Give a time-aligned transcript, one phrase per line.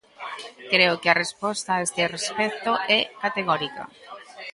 [0.71, 3.83] Creo que a resposta, a este respecto, é categórica.